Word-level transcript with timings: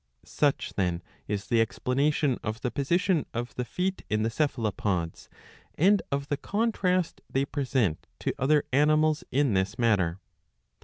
''^ 0.25 0.27
Such 0.27 0.73
then 0.73 1.03
is 1.27 1.45
the 1.45 1.61
explanation 1.61 2.39
of 2.43 2.61
the 2.61 2.71
position 2.71 3.27
of 3.35 3.53
the 3.53 3.63
feet 3.63 4.01
in 4.09 4.23
the 4.23 4.31
Cephalopods, 4.31 5.29
and 5.75 6.01
of 6.11 6.27
the 6.27 6.37
contrast 6.37 7.21
they 7.29 7.45
present 7.45 8.07
to 8.21 8.33
other 8.39 8.63
animals 8.73 9.23
in 9.31 9.53
this 9.53 9.77
matter. 9.77 10.17